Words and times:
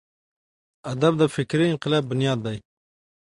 ادب 0.91 1.13
د 1.21 1.23
فکري 1.35 1.65
انقلاب 1.69 2.03
بنیاد 2.11 2.39
دی. 2.45 2.57